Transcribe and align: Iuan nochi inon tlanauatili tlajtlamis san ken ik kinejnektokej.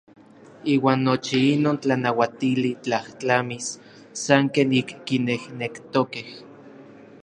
Iuan 0.75 0.99
nochi 1.07 1.39
inon 1.55 1.77
tlanauatili 1.81 2.71
tlajtlamis 2.83 3.67
san 4.23 4.43
ken 4.53 4.69
ik 4.81 4.89
kinejnektokej. 5.05 6.29